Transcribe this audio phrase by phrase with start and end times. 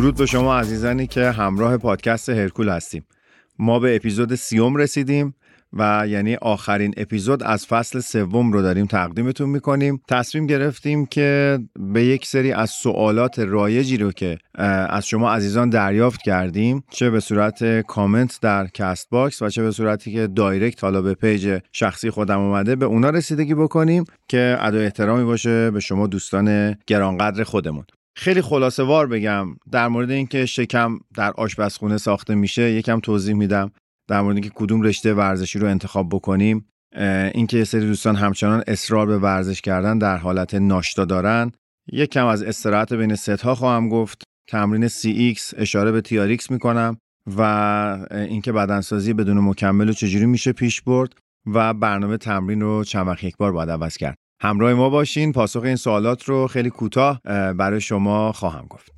[0.00, 3.06] درود به شما عزیزانی که همراه پادکست هرکول هستیم.
[3.58, 5.34] ما به اپیزود سیوم رسیدیم
[5.72, 10.00] و یعنی آخرین اپیزود از فصل سوم رو داریم تقدیمتون می‌کنیم.
[10.08, 14.38] تصمیم گرفتیم که به یک سری از سوالات رایجی رو که
[14.88, 20.12] از شما عزیزان دریافت کردیم چه به صورت کامنت در Castbox و چه به صورتی
[20.12, 25.24] که direct حالا به page شخصی خودم اومده به اونا رسیدگی بکنیم که ادای احترامی
[25.24, 27.84] باشه به شما دوستان گرانقدر خودمون.
[28.16, 33.70] خیلی خلاصه وار بگم در مورد اینکه شکم در آشپزخونه ساخته میشه یکم توضیح میدم
[34.08, 36.64] در مورد اینکه کدوم رشته ورزشی رو انتخاب بکنیم.
[37.34, 41.52] اینکه سری دوستان همچنان اصرار به ورزش کردن در حالت ناشتا دارن.
[41.92, 44.22] یک کم از استراحت بین ست ها خواهم گفت.
[44.48, 46.96] تمرین CX اشاره به TRX می‌کنم
[47.36, 47.40] و
[48.12, 51.14] اینکه بدنسازی بدون مکمل و چجوری میشه پیش برد
[51.46, 54.16] و برنامه تمرین رو چند وقت یک بار باید عوض کرد.
[54.42, 57.20] همراه ما باشین پاسخ این سوالات رو خیلی کوتاه
[57.52, 58.92] برای شما خواهم گفت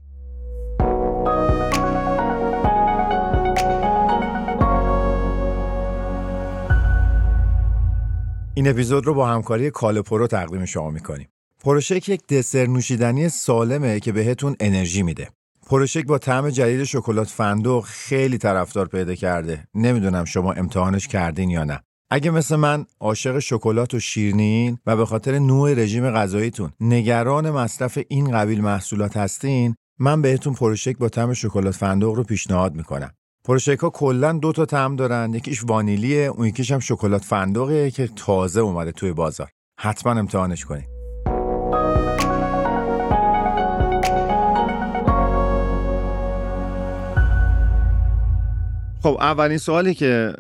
[8.55, 11.29] این اپیزود رو با همکاری کالپرو تقدیم شما می‌کنیم.
[11.65, 15.29] پروشک یک دسر نوشیدنی سالمه که بهتون انرژی میده.
[15.67, 19.65] پروشک با طعم جدید شکلات فندق خیلی طرفدار پیدا کرده.
[19.75, 21.81] نمی‌دونم شما امتحانش کردین یا نه.
[22.15, 27.99] اگه مثل من عاشق شکلات و شیرینین و به خاطر نوع رژیم غذاییتون نگران مصرف
[28.09, 33.11] این قبیل محصولات هستین، من بهتون پروشک با طعم شکلات فندق رو پیشنهاد می‌کنم.
[33.45, 38.09] پروشک ها کلا دو تا طعم دارن یکیش وانیلیه اون یکیش هم شکلات فندقه که
[38.17, 39.49] تازه اومده توی بازار
[39.81, 40.92] حتما امتحانش کنید
[49.03, 50.33] خب اولین سوالی که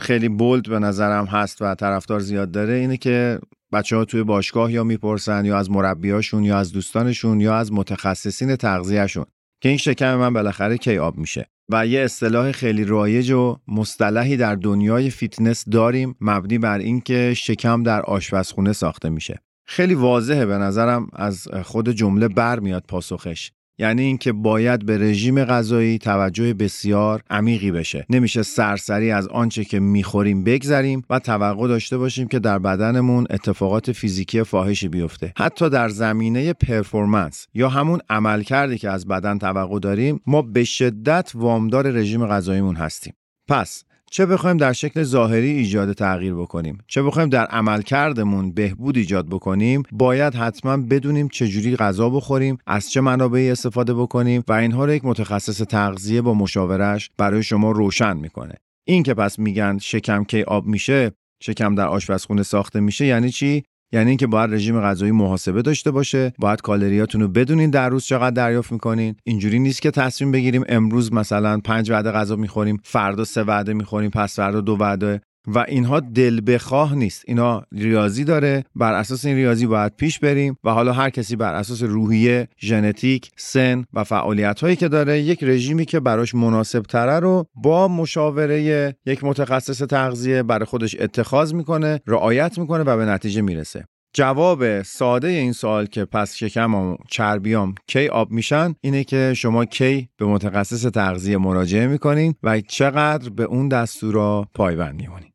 [0.00, 3.38] خیلی bold به نظرم هست و طرفدار زیاد داره اینه که
[3.72, 8.56] بچه ها توی باشگاه یا می‌پرسن یا از مربیاشون یا از دوستانشون یا از متخصصین
[8.56, 9.24] تغذیهشون
[9.60, 11.46] که این شکم من بالاخره کی آب میشه.
[11.72, 17.82] و یه اصطلاح خیلی رایج و مصطلحی در دنیای فیتنس داریم مبنی بر اینکه شکم
[17.82, 19.40] در آشپزخونه ساخته میشه.
[19.66, 23.50] خیلی واضحه به نظرم از خود جمله برمیاد پاسخش.
[23.78, 28.06] یعنی اینکه باید به رژیم غذایی توجه بسیار عمیقی بشه.
[28.10, 33.92] نمیشه سرسری از آنچه که می‌خوریم بگذریم و توقع داشته باشیم که در بدنمون اتفاقات
[33.92, 35.32] فیزیکی فاحشی بیفته.
[35.36, 41.32] حتی در زمینه پرفورمنس یا همون عملکردی که از بدن توقع داریم ما به شدت
[41.34, 43.12] وامدار رژیم غذاییمون هستیم.
[43.48, 49.26] پس چه بخوایم در شکل ظاهری ایجاد تغییر بکنیم چه بخوایم در عملکردمون بهبود ایجاد
[49.26, 54.92] بکنیم باید حتما بدونیم چجوری غذا بخوریم از چه منابعی استفاده بکنیم و اینها رو
[54.92, 58.54] یک متخصص تغذیه با مشاورش برای شما روشن می‌کنه.
[58.84, 61.12] این که پس میگن شکم کی آب میشه
[61.42, 63.62] شکم در آشپزخونه ساخته میشه یعنی چی؟
[63.92, 68.30] یعنی اینکه باید رژیم غذایی محاسبه داشته باشه باید کالریاتون رو بدونین در روز چقدر
[68.30, 69.16] دریافت می‌کنین.
[69.24, 74.10] اینجوری نیست که تصمیم بگیریم امروز مثلا پنج وعده غذا می‌خوریم فردا سه وعده می‌خوریم
[74.10, 75.20] پس فردا دو وعده.
[75.46, 77.24] و اینها دل بخواه نیست.
[77.26, 78.64] اینا ریاضی داره.
[78.74, 83.30] بر اساس این ریاضی باید پیش بریم و حالا هر کسی بر اساس روحیه ژنتیک
[83.36, 88.62] سن و فعالیت هایی که داره یک رژیمی که براش مناسب تره رو با مشاوره
[89.06, 93.84] یک متخصص تغذیه برای خودش اتخاذ می‌کنه رعایت می‌کنه و به نتیجه می‌رسه.
[94.14, 99.64] جواب ساده این سوال که پس شکم و چربیام کی آب میشن اینه که شما
[99.64, 105.31] کی به متخصص تغذیه مراجعه می‌کنین و چقدر به اون دستورا پایبند میمونین.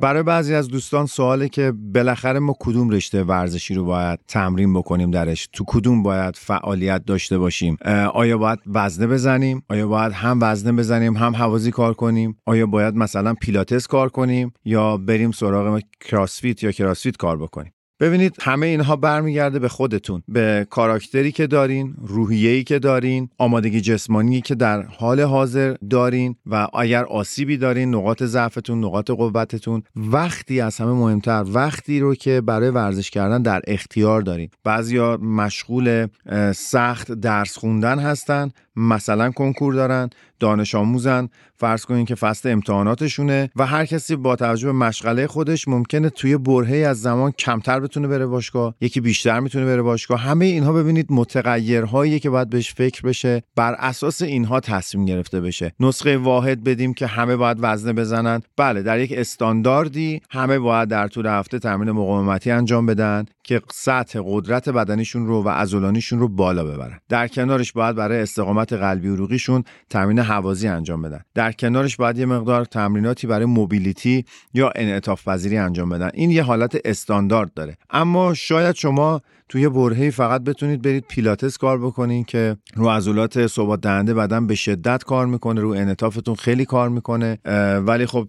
[0.00, 5.10] برای بعضی از دوستان سواله که بالاخره ما کدوم رشته ورزشی رو باید تمرین بکنیم
[5.10, 7.76] درش؟ تو کدوم باید فعالیت داشته باشیم؟
[8.14, 12.94] آیا باید وزنه بزنیم؟ آیا باید هم وزنه بزنیم هم حوازی کار کنیم؟ آیا باید
[12.94, 18.96] مثلا پیلاتس کار کنیم؟ یا بریم سراغ کراسفیت یا کراسفیت کار بکنیم؟ ببینید همه اینها
[18.96, 25.20] برمیگرده به خودتون به کاراکتری که دارین روحیه‌ای که دارین آمادگی جسمانی که در حال
[25.20, 32.00] حاضر دارین و اگر آسیبی دارین نقاط ضعفتون نقاط قوتتون وقتی از همه مهمتر وقتی
[32.00, 34.48] رو که برای ورزش کردن در اختیار دارین.
[34.64, 36.06] بعضیا مشغول
[36.54, 38.50] سخت درس خوندن هستن
[38.80, 40.10] مثلا کنکور دارن
[40.40, 45.68] دانش آموزن فرض کنین که فصل امتحاناتشونه و هر کسی با توجه به مشغله خودش
[45.68, 50.20] ممکنه توی برهه از زمان کمتر بتونه بره باشگاه یکی بیشتر می‌تونه بره باشگاه.
[50.20, 55.72] همه اینها ببینید متغیرهایی که باید بهش فکر بشه بر اساس اینها تصمیم گرفته بشه.
[55.80, 58.42] نسخه واحد بدیم که همه باید وزنه بزنن.
[58.56, 64.20] بله در یک استانداردی همه باید در طول هفته تمرین مقاومتی انجام بدن که سطح
[64.24, 67.00] قدرت بدنیشون رو و عضلانیشون رو بالا ببرن.
[67.08, 71.20] در کنارش باید برای استقامت عضلات قلبی عروقیشون تمرین هوازی انجام بدن.
[71.34, 74.24] در کنارش باید یه مقدار تمریناتی برای موبیلیتی
[74.54, 76.10] یا انعطاف پذیری انجام بدن.
[76.14, 77.76] این یه حالت استاندارد داره.
[77.90, 79.20] اما شاید شما
[79.50, 84.54] توی برهی فقط بتونید برید پیلاتس کار بکنین که رو عضلات ثبات دهنده بدن به
[84.54, 87.38] شدت کار می‌کنه رو انعطافتون خیلی کار می‌کنه
[87.86, 88.28] ولی خب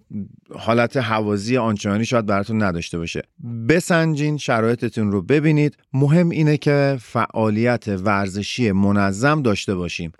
[0.54, 3.22] حالت حوازی آنچنانی شاید براتون نداشته باشه.
[3.68, 5.76] بسنجین شرایطتون رو ببینید.
[5.92, 10.12] مهم اینه که فعالیت ورزشی منظم داشته باشیم.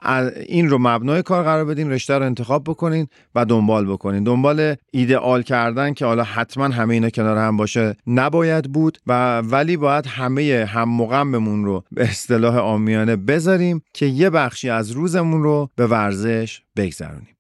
[0.47, 4.25] این رو مبنای کار قرار بدین رشته رو انتخاب بکنین و دنبال بکنین.
[4.25, 9.77] دنبال ایدئال کردن که حالا حتما همه اینا کنار هم باشه نباید بود و ولی
[9.77, 15.71] باید همه هم مقممون رو به اصطلاح آمیانه بذاریم که یه بخشی از روزمون رو
[15.77, 17.37] به ورزش بگذرونیم.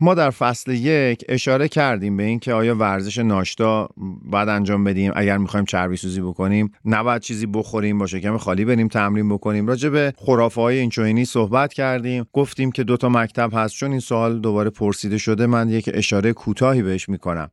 [0.00, 3.88] ما در فصل یک اشاره کردیم به اینکه آیا ورزش ناشتا
[4.22, 6.72] باید انجام بدیم اگر می‌خوایم چربی سوزی بکنیم.
[6.84, 9.66] نباید چیزی بخوریم با شکم خالی بریم تمرین بکنیم.
[9.66, 12.26] راجع به خرافه های اینچوینی صحبت کردیم.
[12.32, 13.74] گفتیم که دوتا مکتب هست.
[13.74, 17.50] چون این سوال دوباره پرسیده شده من یک اشاره کوتاهی بهش می‌کنم.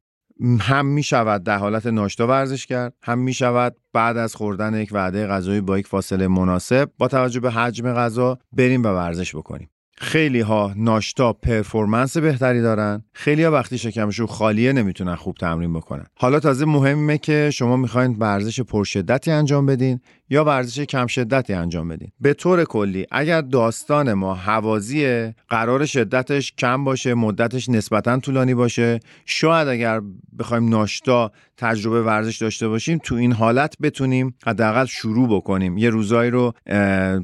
[0.60, 4.90] هم می شود در حالت ناشتا ورزش کرد هم می شود بعد از خوردن یک
[4.92, 9.70] وعده غذایی با یک فاصله مناسب با توجه به حجم غذا بریم و ورزش بکنیم.
[10.00, 13.04] خیلی ها ناشتا پرفورمنس بهتری دارن.
[13.14, 16.06] خیلی ها وقتی شکمشون خالیه نمی‌تونن خوب تمرین بکنن.
[16.16, 20.00] حالا تازه مهمه که شما می‌خواین ورزش پرشدتی انجام بدین
[20.30, 22.12] یا ورزش کم شدتی انجام بدین.
[22.20, 29.00] به طور کلی اگر داستان ما حوازیه قرار شدتش کم باشه مدتش نسبتا طولانی باشه
[29.26, 30.02] شاید اگر
[30.40, 35.78] بخوایم ناشتا تجربه ورزش داشته باشیم تو این حالت بتونیم حداقل شروع بکنیم.
[35.78, 36.54] یه روزایی رو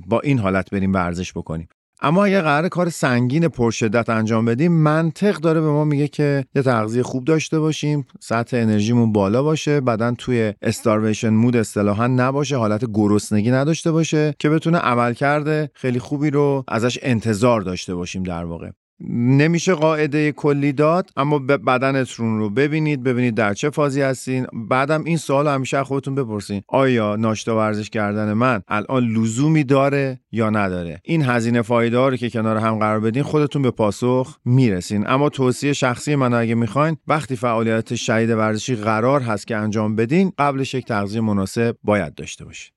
[0.07, 1.67] با این حالت بریم ورزش بکنیم.
[2.05, 6.61] اما اگه قرار کار سنگین پرشدت انجام بدیم منطق داره به ما میگه که یه
[6.61, 12.85] تغذیه خوب داشته باشیم سطح انرژیمون بالا باشه بدن توی استارویشن مود اصطلاحا نباشه حالت
[12.93, 18.45] گرسنگی نداشته باشه که بتونه عمل کرده خیلی خوبی رو ازش انتظار داشته باشیم در
[18.45, 18.69] واقع.
[19.09, 24.47] نمیشه قاعده کلی داد اما بدنتون رو ببینید ببینید در چه فازی هستین.
[24.53, 26.61] بعدم این سوال همیشه خودتون بپرسین.
[26.67, 32.29] آیا ناشتا ورزش کردن من الان لزومی داره یا نداره؟ این هزینه فایده رو که
[32.29, 35.07] کنار هم قرار بدین خودتون به پاسخ می‌رسین.
[35.07, 40.31] اما توصیه شخصی من اگه می‌خواین وقتی فعالیت شدید ورزشی قرار هست که انجام بدین
[40.37, 42.73] قبلش یک تغذیه مناسب باید داشته باشید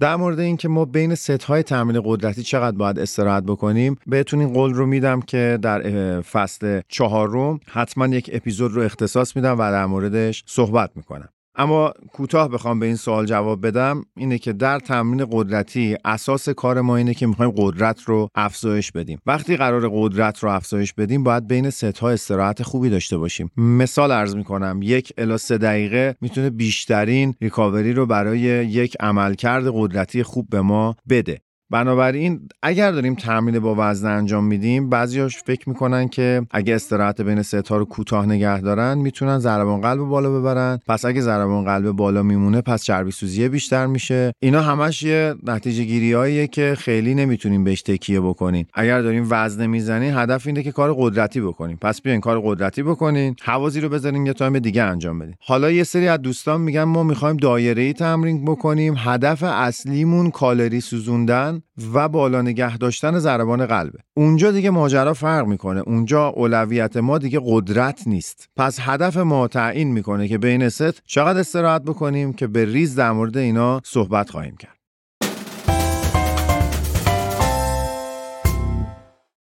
[0.00, 4.52] در مورد اینکه ما بین ست های تمرین قدرتی چقدر باید استراحت بکنیم بهتون این
[4.52, 5.80] قول رو میدم که در
[6.20, 11.28] فصل چهارم حتما یک اپیزود رو اختصاص میدم و در موردش صحبت می‌کنم.
[11.58, 16.80] اما کوتاه بخوام به این سوال جواب بدم اینه که در تمرین قدرتی اساس کار
[16.80, 19.18] ما اینه که می‌خوایم قدرت رو افزایش بدیم.
[19.26, 23.50] وقتی قرار قدرت رو افزایش بدیم باید بین ست ها استراحت خوبی داشته باشیم.
[23.56, 30.22] مثال ارز می‌کنم یک الی سه دقیقه می‌تونه بیشترین ریکاوری رو برای یک عملکرد قدرتی
[30.22, 31.40] خوب به ما بده.
[31.70, 37.42] بنابراین اگر داریم تمرین با وزن انجام میدیم بعضیاش فکر می‌کنن که اگه استراحت بین
[37.42, 40.78] ستا رو کوتاه نگه دارن می‌تونن ضربان قلب بالا ببرن.
[40.86, 44.32] پس اگه ضربان قلب بالا میمونه پس چربی سوزی بیشتر میشه.
[44.40, 48.66] اینا همش یه نتیجه گیریاییه که خیلی نمی‌تونیم بهش تکیه بکنیم.
[48.74, 51.78] اگر داریم وزن می‌زنیم هدف اینه که کار قدرتی بکنیم.
[51.80, 55.34] پس بیاین کار قدرتی بکنین هوازی رو بذارین یه time دیگه انجام بدین.
[55.40, 58.94] حالا یه سری از دوستان میگن ما می‌خوایم دایره‌ای تمرین بکنیم.
[58.98, 61.57] هدف اصلیمون کالری سوزوندن.
[61.94, 63.98] و بالا نگه داشتن ضربان قلبه.
[64.16, 65.80] اونجا دیگه ماجرا فرق می‌کنه.
[65.80, 68.48] اونجا اولویت ما دیگه قدرت نیست.
[68.56, 73.12] پس هدف ما تعیین می‌کنه که بین ست چقدر استراحت بکنیم که به ریز در
[73.12, 74.78] مورد اینا صحبت خواهیم کرد.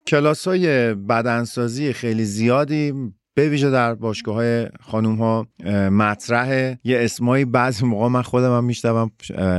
[0.08, 2.94] کلاس های بدنسازی خیلی زیادی
[3.34, 5.48] به ویژه در باشگاه های خانوم ها
[5.90, 6.50] مطرح.
[6.84, 9.12] یه اسمایی بعضی موقع من خودم هم میشتم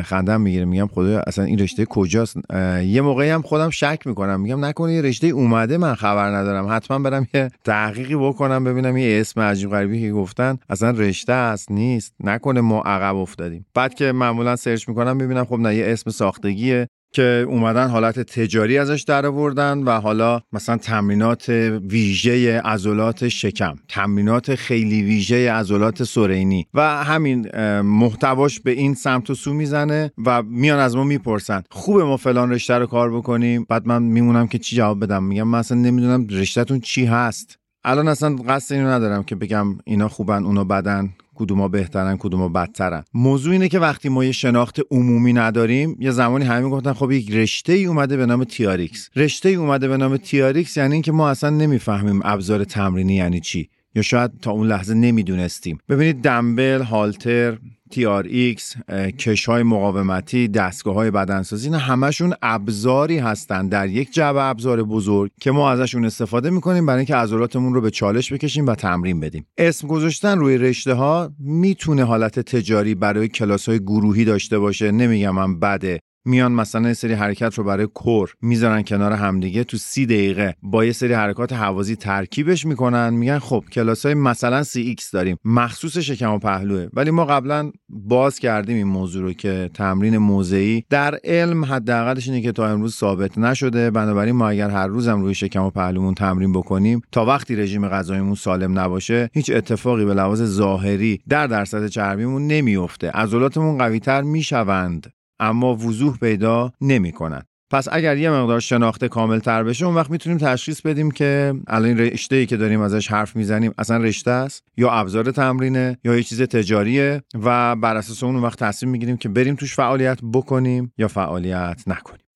[0.04, 0.64] خندم می‌گیره.
[0.64, 2.36] میگم خدا اصلا این رشته کجاست؟
[2.84, 4.40] یه موقعی هم خودم شک می‌کنم.
[4.40, 6.66] میگم نکنه یه رشته اومده من خبر ندارم.
[6.70, 10.58] حتما برم یه تحقیقی بکنم ببینم یه اسم عجیب غریبی که گفتن.
[10.70, 12.14] اصلا رشته است نیست.
[12.20, 13.66] نکنه ما عقب افتادیم.
[13.74, 16.88] بعد که معمولا سرچ می‌کنم ببینم خب نه یه اسم ساختگیه.
[17.12, 21.48] که اومدن حالت تجاری ازش در آوردن و حالا مثلا تمرینات
[21.88, 27.48] ویژه عضلات شکم تمرینات خیلی ویژه عضلات سرینی و همین
[27.80, 32.52] محتواش به این سمت و سو می‌زنه و میان از ما می‌پرسن خوبه ما فلان
[32.52, 36.26] رشته رو کار بکنیم؟ بعد من میمونم که چی جواب بدم؟ میگم من اصلا نمی‌دونم
[36.30, 37.58] رشتهتون چی هست.
[37.84, 41.10] الان اصلا قصد اینو ندارم که بگم اینا خوبن اونا بدن.
[41.34, 43.04] کدوما بهترن کدوما بدترن.
[43.14, 47.32] موضوع اینه که وقتی ما یه شناخت عمومی نداریم یه زمانی همه گفتن خب یک
[47.32, 51.30] رشته ای اومده به نام تیاریکس رشته ای اومده به نام تیاریکس یعنی اینکه ما
[51.30, 53.68] اصلا نمی‌فهمیم ابزار تمرینی یعنی چی.
[53.94, 55.78] یا شاید تا اون لحظه نمی‌دونستیم.
[55.88, 57.58] ببینید دمبل هالتر
[57.92, 64.82] TRX، کش های مقاومتی، دستگاه های بدنسازی اینا همشون ابزاری هستند در یک جعبه ابزار
[64.82, 69.20] بزرگ که ما ازشون استفاده می‌کنیم برای اینکه عضلاتمون رو به چالش بکشیم و تمرین
[69.20, 69.46] بدیم.
[69.58, 75.30] اسم گذاشتن روی رشته ها می‌تونه حالت تجاری برای کلاس های گروهی داشته باشه نمیگم
[75.30, 80.06] من بده میان مثلا یه سری حرکت رو برای core می‌ذارن کنار همدیگه تو سی
[80.06, 80.54] دقیقه.
[80.62, 85.36] با یه سری حرکات هوازی ترکیبش می‌کنن میگن خب کلاس های مثلا CX داریم.
[85.44, 86.86] مخصوص شکم و پهلوه.
[86.92, 90.84] ولی ما قبلا باز کردیم این موضوع رو که تمرین موضعی.
[90.90, 93.90] در علم حداقلش اینه که تا امروز ثابت نشده.
[93.90, 98.34] بنابراین ما اگر هر روزم روی شکم و پهلومون تمرین بکنیم تا وقتی رژیم غذاییمون
[98.34, 105.12] سالم نباشه هیچ اتفاقی به لحاظ ظاهری در درصد چربیمون نمیفته عضلاتمون قویتر می‌شوند.
[105.42, 107.42] اما وضوح پیدا نمی کنن.
[107.70, 111.98] پس اگر یه مقدار شناخته کامل تر بشه اون وقت می‌تونیم تشخیص بدیم که الان
[111.98, 116.22] رشته ای که داریم ازش حرف می‌زنیم اصلا رشته است یا ابزار تمرینه یا یه
[116.22, 121.08] چیز تجاریه و بر اساس اون وقت تصمیم می‌گیریم که بریم توش فعالیت بکنیم یا
[121.08, 122.26] فعالیت نکنیم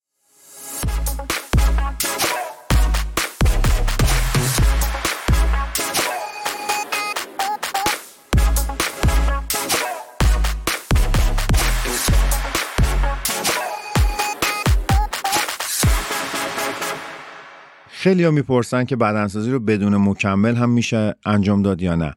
[18.07, 22.15] خیلی ها می‌پرسن که بدنسازی رو بدون مکمل هم میشه انجام داد یا نه.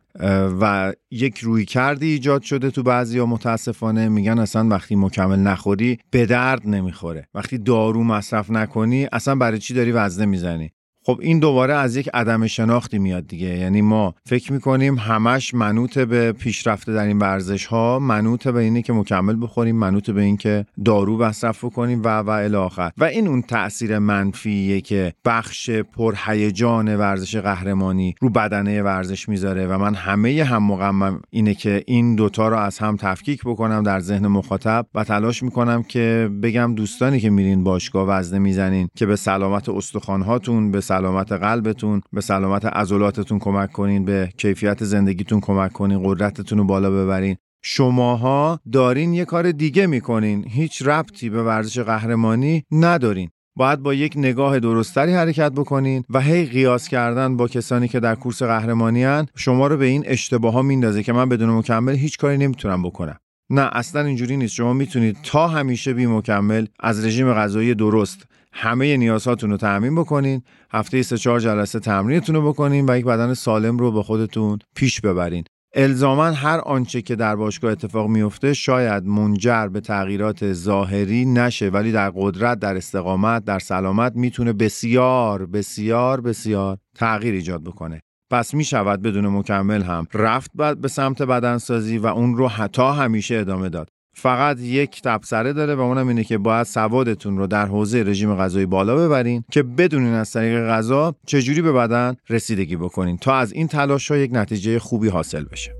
[0.62, 4.10] و یک روی کردی ایجاد شده تو بعضی ها متاسفانه.
[4.10, 7.27] میگن اصلا وقتی مکمل نخوری به درد نمی‌خوره.
[7.34, 10.72] وقتی دارو مصرف نکنی اصلا برای چی داری وزنه می‌زنی؟
[11.09, 13.47] خب این دوباره از یک عدم شناختی میاد دیگه.
[13.47, 18.81] یعنی ما فکر می‌کنیم همش منوط به پیشرفته در این ورزش ها منوط به اینه
[18.81, 23.41] که مکمل بخوریم منوط به اینکه دارو مصرف کنیم و و الی و این اون
[23.41, 30.63] تاثیر منفیه که بخش پرهیجان ورزش قهرمانی رو بدنه ورزش می‌ذاره و من همه هم
[30.63, 35.43] مقمم اینه که این دوتا رو از هم تفکیک بکنم در ذهن مخاطب و تلاش
[35.43, 40.98] می‌کنم که بگم دوستانی که میرین باشگاه وزنه می‌زنین که به سلامت استخوانهاتون به سلامت
[41.33, 47.35] قلبتون به سلامت عضلاتتون کمک کنین به کیفیت زندگیتون کمک کنین قدرتتون رو بالا ببرین.
[47.63, 50.45] شماها دارین یه کار دیگه می‌کنین.
[50.47, 53.29] هیچ ربطی به ورزش قهرمانی ندارین.
[53.55, 58.15] باید با یک نگاه درستری حرکت بکنین و هی قیاس کردن با کسانی که در
[58.15, 62.17] کورس قهرمانی هن شما رو به این اشتباه ها میندازه که من بدون مکمل هیچ
[62.17, 63.17] کاری نمی‌تونم بکنم.
[63.49, 64.53] نه اصلا اینجوری نیست.
[64.53, 70.41] شما می‌تونید تا همیشه بی مکمل از رژیم غذایی درست همه نیازهاتون رو تعمین بکنین
[70.71, 75.01] هفته سه چهار جلسه تمرینتون رو بکنین و یک بدن سالم رو به خودتون پیش
[75.01, 75.43] ببرین.
[75.73, 81.91] الزاما هر آنچه که در باشگاه اتفاق میفته شاید منجر به تغییرات ظاهری نشه ولی
[81.91, 88.01] در قدرت در استقامت در سلامت می‌تونه بسیار بسیار بسیار تغییر ایجاد بکنه.
[88.31, 90.51] پس می شود بدون مکمل هم رفت
[90.81, 93.89] به سمت بدنسازی و اون رو حتی همیشه ادامه داد.
[94.19, 98.65] فقط یک تبصره داره و اونم اینه که باید سوادتون رو در حوزه رژیم غذایی
[98.65, 103.67] بالا ببرین که بدونین از طریق غذا چجوری به بدن رسیدگی بکنین تا از این
[103.67, 105.75] تلاش ها یک نتیجه خوبی حاصل بشه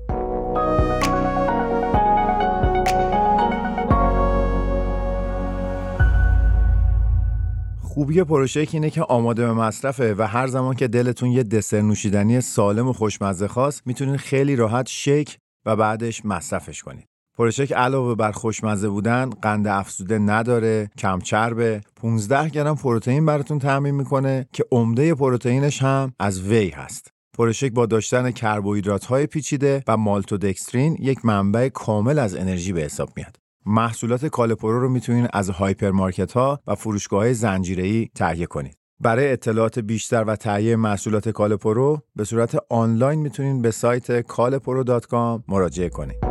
[7.80, 12.40] خوبی پروشک اینه که آماده به مصرفه و هر زمان که دلتون یه دسر نوشیدنی
[12.40, 17.09] سالم و خوشمزه خواست می‌تونین خیلی راحت شیک و بعدش مصرفش کنید.
[17.40, 23.94] پروشک علاوه بر خوشمزه بودن قند افزوده نداره کم چربه 15 گرم پروتئین براتون تامین
[23.94, 27.12] می‌کنه که عمده پروتئینش هم از وی هست.
[27.38, 33.08] پروشک با داشتن کربوهیدرات های پیچیده و مالتودکسترین یک منبع کامل از انرژی به حساب
[33.16, 33.36] میاد.
[33.66, 38.76] محصولات کالپرو رو می‌تونید از هایپرمارکت ها و فروشگاه های زنجیره‌ای تهیه کنید.
[39.00, 45.88] برای اطلاعات بیشتر و تهیه محصولات کالپرو به صورت آنلاین می‌تونید به سایت kalpro.com مراجعه
[45.88, 46.29] کنید.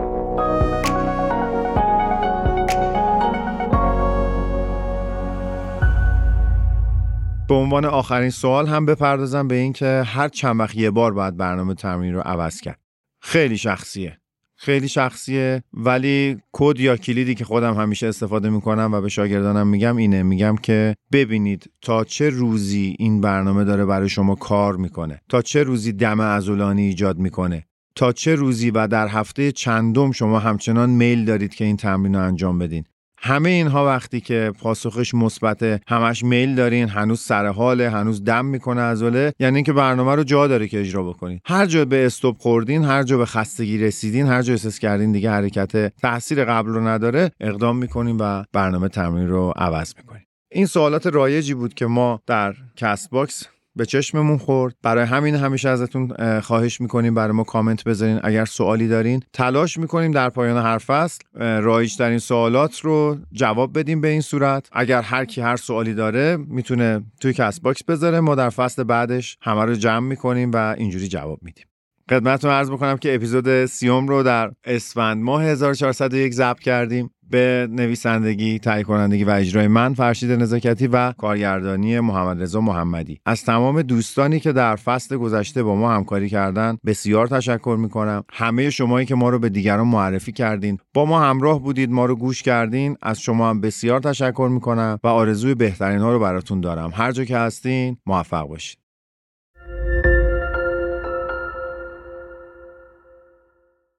[7.49, 11.73] به عنوان آخرین سوال هم بپردازم به اینکه هر چند وقت یه بار باید برنامه
[11.73, 12.79] تمرین رو عوض کرد.
[13.21, 14.17] خیلی شخصیه.
[14.55, 19.97] خیلی شخصیه ولی کد یا کلیدی که خودم همیشه استفاده می‌کنم و به شاگردانم میگم
[19.97, 20.23] اینه.
[20.23, 25.63] میگم که ببینید تا چه روزی این برنامه داره برای شما کار می‌کنه؟ تا چه
[25.63, 27.65] روزی دم ازولانی ایجاد می‌کنه؟
[27.95, 32.21] تا چه روزی و در هفته چندم شما همچنان میل دارید که این تمرین رو
[32.21, 32.83] انجام بدین؟
[33.21, 38.81] همه اینها وقتی که پاسخش مثبت همش میل دارین هنوز سر حاله هنوز دم می‌کنه
[38.81, 41.39] عضله یعنی اینکه برنامه رو جا داره که اجرا بکنین.
[41.45, 45.31] هر جا به استوب خوردین هر جا به خستگی رسیدین هر جا احساس کردین دیگه
[45.31, 50.23] حرکت تاثیر قبل رو نداره اقدام می‌کنین و برنامه تمرین رو عوض می‌کنین.
[50.51, 53.47] این سوالات رایجی بود که ما در Castbox
[53.79, 54.75] به چشممون خورد.
[54.83, 59.23] برای همین همیشه ازتون خواهش می‌کنیم برای ما کامنت بذارین اگر سوالی دارین.
[59.33, 64.69] تلاش می‌کنیم در پایان هر فصل رایج‌ترین سوالات رو جواب بدیم به این صورت.
[64.71, 68.19] اگر هر کی هر سوالی داره می‌تونه توی Castbox بذاره.
[68.19, 71.65] ما در فصل بعدش همه رو جمع می‌کنیم و اینجوری جواب میدیم.
[72.09, 77.09] خدمتتون عرض بکنم که اپیزود سیوم رو در اسفند ماه 1401 ضبط کردیم.
[77.29, 83.19] به نویسندگی، تهیه کنندگی و اجرای من فرشید نزاکتی و کارگردانی محمد رضا محمدی.
[83.25, 88.23] از تمام دوستانی که در فصل گذشته با ما همکاری کردن بسیار تشکر می‌کنم.
[88.31, 90.77] همه شمایی که ما رو به دیگران معرفی کردین.
[90.93, 92.97] با ما همراه بودید ما رو گوش کردین.
[93.01, 96.91] از شما هم بسیار تشکر می‌کنم و آرزوی بهترین ها رو براتون دارم.
[96.93, 98.79] هر جا که هستین موفق باشید.